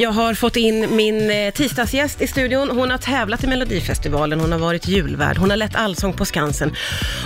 [0.00, 2.70] Jag har fått in min eh, tisdagsgäst i studion.
[2.70, 6.74] Hon har tävlat i Melodifestivalen, hon har varit julvärd, hon har lett Allsång på Skansen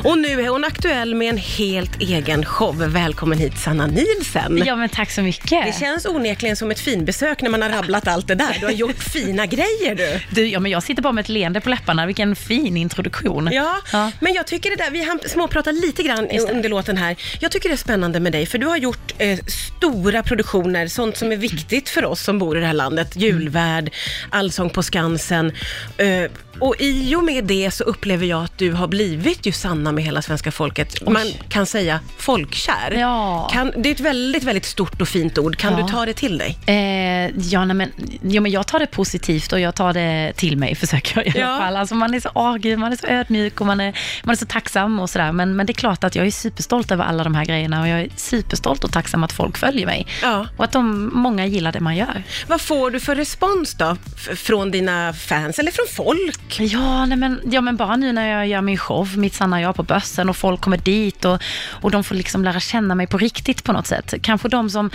[0.05, 2.79] och nu är hon aktuell med en helt egen show.
[2.79, 4.63] Välkommen hit Sanna Nielsen.
[4.67, 5.51] Ja, men tack så mycket.
[5.67, 8.57] Det känns onekligen som ett finbesök när man har rabblat allt det där.
[8.61, 10.21] Du har gjort fina grejer du.
[10.31, 12.07] Du, ja, men jag sitter bara med ett leende på läpparna.
[12.07, 13.49] Vilken fin introduktion.
[13.53, 14.13] Ja, Ja.
[14.21, 17.17] men jag tycker det där, vi har småpratat lite grann under låten här.
[17.41, 19.39] Jag tycker det är spännande med dig, för du har gjort eh,
[19.79, 23.17] stora produktioner, sånt som är viktigt för oss som bor i det här landet.
[23.17, 23.91] Julvärd,
[24.31, 25.53] Allsång på Skansen.
[25.97, 26.31] Eh,
[26.61, 30.05] och i och med det så upplever jag att du har blivit ju sanna med
[30.05, 31.09] hela svenska folket.
[31.11, 32.93] Man kan säga folkkär.
[33.01, 33.49] Ja.
[33.53, 35.57] Kan, det är ett väldigt, väldigt stort och fint ord.
[35.57, 35.83] Kan Ja.
[35.87, 36.59] du ta det till dig?
[36.67, 40.57] Eh, ja, nej, men, ja, men jag tar det positivt och jag tar det till
[40.57, 41.59] mig, försöker jag i alla Ja.
[41.59, 41.77] fall.
[41.77, 44.37] Alltså, man är så åh, gud, man är så ödmjuk och man är, man är
[44.37, 45.33] så tacksam och sådär.
[45.33, 47.89] Men, men det är klart att jag är superstolt över alla de här grejerna och
[47.89, 50.07] jag är superstolt och tacksam att folk följer mig.
[50.23, 50.47] Ja.
[50.57, 52.23] Och att de, många gillar det man gör.
[52.49, 53.97] Vad får du för respons då?
[54.37, 56.61] Från dina fans eller från folk?
[56.61, 59.77] Ja, nej men, ja, men bara nu när jag gör min show, Mitt sanna jag
[59.77, 63.19] på bössen och folk kommer dit och, och de får liksom lära känna mig på
[63.19, 64.15] riktigt på något sätt.
[64.23, 64.91] Kanske de som,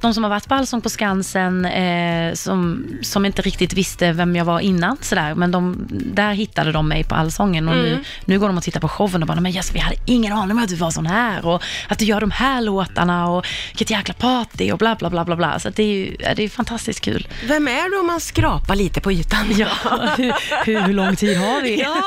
[0.00, 4.36] de som har varit på Allsång på Skansen, eh, som, som inte riktigt visste vem
[4.36, 5.34] jag var innan, sådär.
[5.34, 8.80] men de, där hittade de mig på Allsången och nu, nu går de och tittar
[8.80, 11.06] på showen och bara, men yes, vi hade ingen aning om att du var sån
[11.06, 15.10] här och att du gör de här låtarna och vilket jäkla party och bla bla
[15.10, 15.58] bla bla bla.
[15.58, 17.28] Så det är ju det är fantastiskt kul.
[17.46, 19.46] Vem är du om man skrapar lite på ytan?
[19.58, 19.68] Ja,
[20.16, 20.32] hur,
[20.66, 21.80] hur, hur lång tid har vi?
[21.80, 22.02] Ja.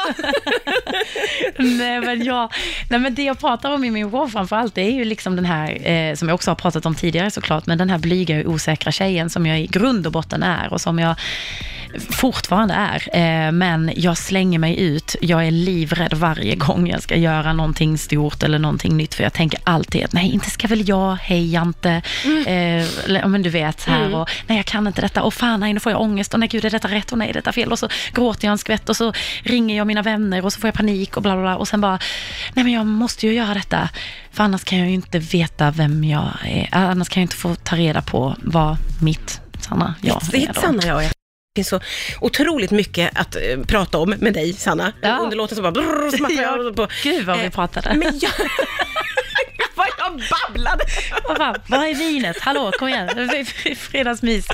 [1.58, 2.54] nej, men jag,
[2.90, 5.36] nej men det jag pratar om i min show framför allt, det är ju liksom
[5.36, 8.40] den här, eh, som jag också har pratat om tidigare såklart, men den här blyga
[8.40, 11.16] och osäkra tjejen som jag i grund och botten är och som jag
[12.10, 13.10] fortfarande är.
[13.14, 15.16] Eh, men jag slänger mig ut.
[15.22, 19.34] Jag är livrädd varje gång jag ska göra någonting stort eller någonting nytt, för jag
[19.34, 23.50] tänker alltid att nej, inte ska väl jag, hej Jante, eh, eller, ja, men du
[23.50, 26.34] vet här och nej, jag kan inte detta, och fan nej, nu får jag ångest,
[26.34, 28.52] och nej gud, är detta rätt, och nej, är detta fel, och så gråter jag
[28.52, 31.34] en skvätt och så ringer jag mina vänner och så får jag panik och bla
[31.34, 32.00] bla bla, och sen bara,
[32.54, 33.90] nej men jag måste ju göra detta,
[34.32, 37.56] för annars kan jag ju inte veta vem jag är, annars kan jag inte få
[37.56, 40.62] ta reda på vad mitt sanna jag är då.
[40.62, 41.21] Sanna jag är.
[41.54, 41.80] Det finns så
[42.22, 44.94] otroligt mycket att eh, prata om med dig, Sanna.
[45.02, 45.18] Ja.
[45.18, 46.88] Under låten så bara brrr, smackar jag på.
[47.04, 47.94] Gud vad vi Eh, pratade.
[47.94, 48.32] Men jag...
[49.76, 50.84] vad jag babblade!
[51.28, 52.38] Vad fan, vad är vinet?
[52.42, 53.10] Hallå, kom igen.
[53.78, 54.46] Fredagsmys.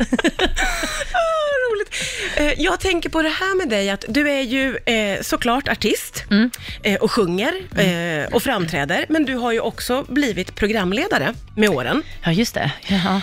[2.39, 6.23] Eh, Jag tänker på det här med dig, att du är ju eh, såklart artist
[6.31, 6.49] Mm.
[6.83, 12.03] eh, och sjunger eh, och framträder, men du har ju också blivit programledare med åren.
[12.23, 12.71] Ja, just det.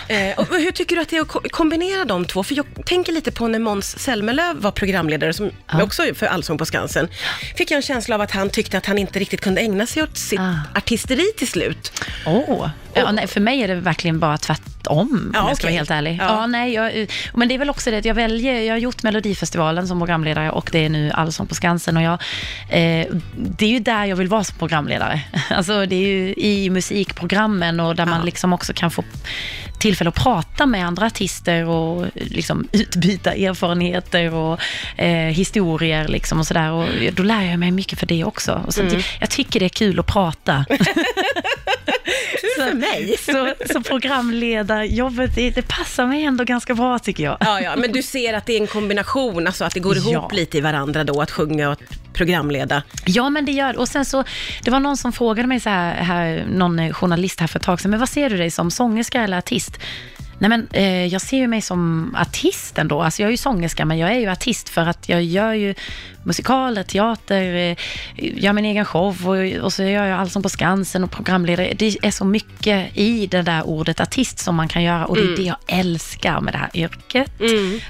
[0.09, 2.43] Eh, och hur tycker du att det är att ko- kombinera de två?
[2.45, 5.83] För jag tänker lite på när Måns Zelmerlöw var programledare, som Ja.
[5.83, 7.09] också för Allsång på Skansen,
[7.57, 10.03] fick jag en känsla av att han tyckte att han inte riktigt kunde ägna sig
[10.03, 10.55] åt sitt Ah.
[10.75, 11.93] artisteri till slut.
[12.27, 12.69] Åh.
[12.95, 15.73] Ja, nej, för mig är det verkligen bara tvärtom, Ja, om jag ska okej.
[15.75, 16.19] vara helt ärlig.
[16.21, 16.25] Ja.
[16.29, 16.47] Ja.
[16.47, 19.89] nej, jag, men det är väl också det att jag väljer, jag har gjort Melodifestivalen
[19.89, 22.13] som programledare och det är nu Allsång på Skansen och jag,
[22.71, 23.07] eh,
[23.37, 25.21] det är ju där jag vill vara som programledare.
[25.51, 28.11] Alltså det är ju i musikprogrammen och där Ja.
[28.11, 29.05] man liksom också kan få
[29.79, 34.61] tillfälle att prata med andra artister och liksom utbyta erfarenheter och
[34.97, 36.71] eh, historier liksom och sådär.
[36.71, 38.63] Och då lär jag mig mycket för det också.
[38.67, 39.03] Och så Mm.
[39.21, 40.65] Jag tycker det är kul att prata.
[42.59, 43.17] För mig.
[43.25, 47.37] Så, så programledarjobbet, det, det passar mig ändå ganska bra tycker jag.
[47.41, 50.13] Ja, ja, men du ser att det är en kombination, alltså att det går ihop
[50.13, 50.29] Ja.
[50.33, 51.81] lite i varandra då, att sjunga och att
[52.13, 52.83] programleda.
[53.07, 54.25] Ja, men det gör Och sen så,
[54.63, 57.81] det var någon som frågade mig så här, här någon journalist här för ett tag
[57.81, 59.79] sedan, men vad ser du dig som, sångerska eller artist?
[60.39, 63.03] Nej men eh, jag ser ju mig som artist ändå.
[63.03, 65.75] Alltså jag är ju sångerska men jag är ju artist för att jag gör ju
[66.27, 67.77] musikaler, teater, eh,
[68.17, 71.73] gör min egen show och, och så gör jag Allsång på Skansen och programledare.
[71.79, 75.23] Det är så mycket i det där ordet artist som man kan göra och det
[75.23, 77.31] är det jag älskar med det här yrket.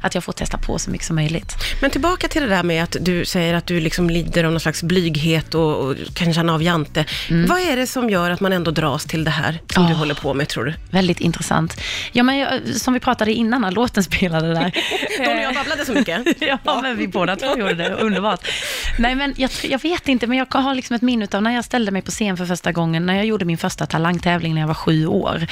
[0.00, 1.54] Att jag får testa på så mycket som möjligt.
[1.80, 4.60] Men tillbaka till det där med att du säger att du liksom lider av någon
[4.60, 7.04] slags blyghet och, och kan känna av Jante.
[7.48, 9.96] Vad är det som gör att man ändå dras till det här som du Mm.
[9.96, 9.98] Ah.
[9.98, 10.74] håller på med, tror du?
[10.90, 11.80] Väldigt intressant.
[12.12, 14.72] Ja, men jag, som vi pratade innan när låten spelade där.
[15.18, 16.42] Då när jag babblade så mycket.
[16.64, 17.94] ja, men vi båda två gjorde det.
[17.94, 18.48] Underbart.
[18.98, 21.64] Nej, men jag, jag vet inte, men jag har liksom ett minne av när jag
[21.64, 24.68] ställde mig på scen för första gången, när jag gjorde min första talangtävling när jag
[24.68, 25.46] var sju år.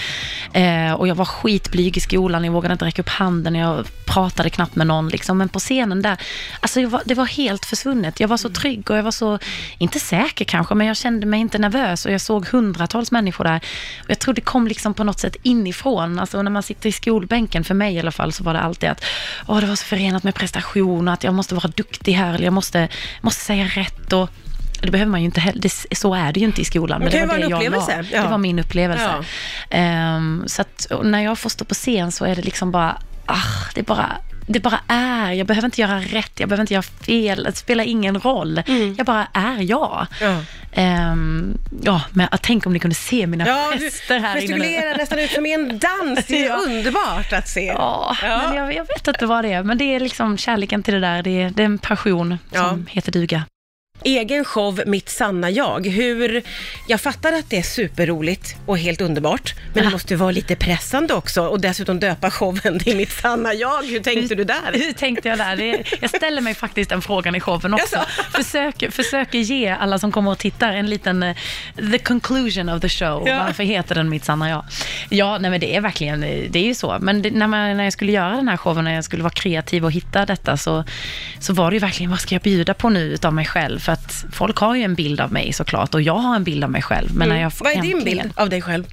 [0.52, 4.50] Eh, och jag var skitblyg i skolan, jag vågade inte räcka upp handen, jag pratade
[4.50, 5.08] knappt med någon.
[5.08, 5.38] Liksom.
[5.38, 6.16] Men på scenen där,
[6.60, 8.20] alltså var, det var helt försvunnet.
[8.20, 9.38] Jag var så trygg och jag var så,
[9.78, 13.60] inte säker kanske, men jag kände mig inte nervös och jag såg hundratals människor där.
[14.02, 16.18] Och jag tror det kom liksom på något sätt inifrån.
[16.18, 18.88] Alltså när man sitter i skolbänken, för mig i alla fall, så var det alltid
[18.88, 19.04] att
[19.46, 22.44] åh, det var så förenat med prestation och att jag måste vara duktig här, eller
[22.44, 22.88] jag måste,
[23.20, 24.12] måste säga rätt.
[24.12, 24.30] Och,
[24.82, 27.00] det behöver man ju inte heller, det, så är det ju inte i skolan.
[27.00, 28.06] Men Det det, var det jag upplevelse, var.
[28.12, 28.22] ja.
[28.22, 29.04] Det var min upplevelse.
[29.04, 29.24] Ja.
[29.70, 32.96] Ehm, så att när jag får stå på scen så är det liksom bara
[33.26, 34.12] ah, det bara
[34.46, 35.32] det bara är.
[35.32, 37.42] Jag behöver inte göra rätt, jag behöver inte göra fel.
[37.44, 38.62] Det spelar ingen roll.
[38.66, 38.94] Mm.
[38.98, 40.06] Jag bara är jag.
[40.20, 40.40] Ja.
[40.74, 44.54] Ehm, ja, men jag tänk om ni kunde se mina Ja, gester du här inne.
[44.56, 44.60] nu.
[44.64, 46.26] gestikulerar nästan ut som i en dans.
[46.26, 46.56] Det är Ja.
[46.66, 47.64] underbart att se.
[47.66, 48.42] Ja, Ja.
[48.48, 49.62] men jag, jag vet inte vad det är.
[49.62, 51.22] Men det är liksom kärleken till det där.
[51.22, 53.44] Det är, det är en passion som heter duga.
[54.04, 55.86] Egen show, Mitt sanna jag.
[55.86, 56.42] Hur,
[56.88, 60.56] jag fattar att det är superroligt och helt underbart, men det måste ju vara lite
[60.56, 63.82] pressande också och dessutom döpa showen till Mitt sanna jag.
[63.82, 64.72] Hur tänkte du där?
[64.72, 65.56] Hur tänkte jag där?
[65.56, 67.96] Det, jag ställer mig faktiskt den frågan i showen också.
[67.96, 68.90] Jaså?
[68.90, 71.36] Försöker, ge alla som kommer och tittar en liten eh,
[71.92, 73.28] the conclusion of the show.
[73.28, 73.44] Ja.
[73.46, 74.64] Varför heter den Mitt sanna jag?
[75.08, 76.98] Ja, nej men det är verkligen, det är ju så.
[77.00, 79.32] Men det, när, man, när jag skulle göra den här showen, när jag skulle vara
[79.32, 80.84] kreativ och hitta detta, så,
[81.40, 83.78] så var det ju verkligen, vad ska jag bjuda på nu utav mig själv?
[83.92, 86.64] För att folk har ju en bild av mig såklart och jag har en bild
[86.64, 87.14] av mig själv.
[87.14, 88.84] Men när jag Vad är din äntligen- bild av dig själv?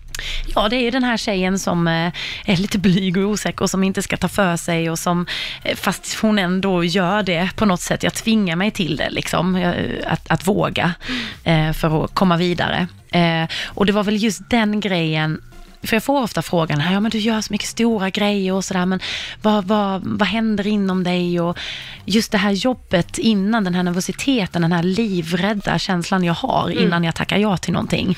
[0.55, 2.11] Ja, det är ju den här tjejen som eh,
[2.45, 5.25] är lite blyg och osäker och som inte ska ta för sig och som,
[5.63, 8.03] eh, fast hon ändå gör det på något sätt.
[8.03, 9.73] Jag tvingar mig till det, liksom, eh,
[10.07, 10.93] att, att våga
[11.43, 12.87] eh, för att komma vidare.
[13.65, 15.41] Och det var väl just den grejen
[15.83, 18.85] för jag får ofta frågan, ja men du gör så mycket stora grejer och sådär,
[18.85, 18.99] men
[19.41, 21.39] vad, vad, vad händer inom dig?
[21.39, 21.57] Och
[22.05, 27.03] just det här jobbet innan, den här nervositeten, den här livrädda känslan jag har innan
[27.03, 28.17] jag tackar ja till någonting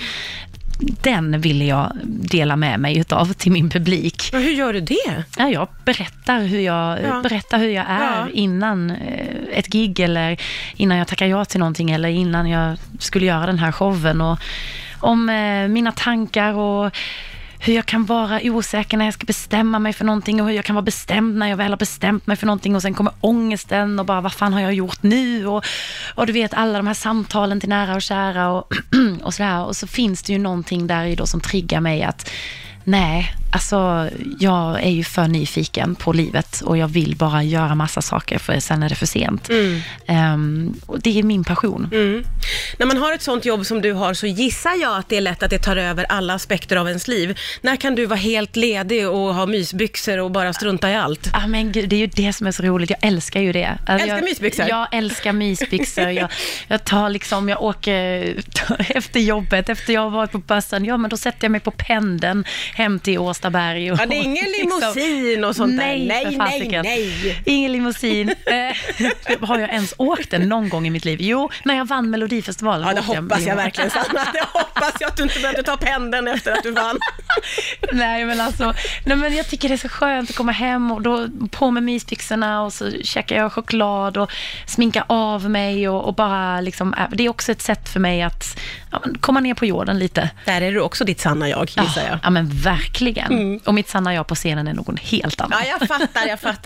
[1.04, 4.30] den vill jag dela med mig utav till min publik.
[4.34, 5.24] Ja, hur gör du det?
[5.38, 7.22] Ja, jag berättar hur jag, Ja.
[7.24, 8.28] berättar hur jag är Ja.
[8.34, 10.38] innan eh, ett gig eller
[10.76, 14.22] innan jag tackar ja till någonting eller innan jag skulle göra den här showen.
[14.22, 14.40] Och
[15.00, 16.96] om eh, mina tankar och
[17.64, 20.66] hur jag kan vara osäker när jag ska bestämma mig för någonting och hur jag
[20.66, 24.00] kan vara bestämd när jag väl har bestämt mig för någonting och sen kommer ångesten
[24.00, 25.48] och bara vad fan har jag gjort nu?
[25.48, 25.66] Och,
[26.16, 28.74] och du vet alla de här samtalen till nära och kära och,
[29.24, 29.64] och sådär.
[29.64, 32.30] Och så finns det ju någonting där i då som triggar mig att
[32.84, 34.10] nej, alltså
[34.40, 38.60] jag är ju för nyfiken på livet och jag vill bara göra massa saker för
[38.60, 39.50] sen är det för sent.
[40.06, 41.90] Ehm, och det är min passion.
[41.92, 42.24] Mm.
[42.78, 45.22] När man har ett sånt jobb som du har så gissar jag att det är
[45.22, 47.38] lätt att det tar över alla aspekter av ens liv.
[47.62, 51.30] När kan du vara helt ledig och ha mysbyxor och bara strunta i allt?
[51.34, 52.90] Ja, men gud, det är ju det som är så roligt.
[52.90, 53.66] Jag älskar ju det.
[53.68, 54.66] Alltså, Älskar jag, mysbyxor?
[54.70, 56.10] Jag älskar mysbyxor.
[56.10, 56.32] jag,
[56.68, 58.36] jag tar liksom, jag åker
[58.90, 61.72] efter jobbet, efter jag har varit på bussen, ja men då sätter jag mig på
[61.72, 62.46] pendeln
[62.76, 63.92] hem till Årstaberg.
[63.92, 66.38] Och, Ja, det är ingen liksom- limousin och sånt nej, där.
[66.38, 66.38] Nej,
[66.70, 67.42] nej, nej.
[67.46, 68.30] Ingen limousin.
[68.30, 71.18] Eh, har jag ens åkt den någon gång i mitt liv?
[71.22, 72.88] Jo, när jag vann Melodifestivalen.
[72.88, 73.56] Ja, det hoppas jag limousin.
[73.56, 74.28] verkligen Sanna.
[74.34, 76.98] Det hoppas jag att du inte behövde ta pendeln efter att du vann.
[77.92, 78.74] Nej, men alltså,
[79.06, 81.84] nej, men jag tycker det är så skönt att komma hem och då på med
[81.84, 84.32] mysbyxorna och så käkar jag choklad och
[84.68, 88.22] sminkar av mig och, och bara liksom, äh, det är också ett sätt för mig
[88.22, 88.60] att
[88.92, 90.30] ja, komma ner på jorden lite.
[90.46, 92.20] Där är du också ditt sanna jag, gissar jag.
[92.24, 93.31] Ja, men verkligen.
[93.66, 95.60] Och mitt sanna jag på scenen är någon helt annan.
[95.64, 96.58] Ja, jag fattar, jag fattar.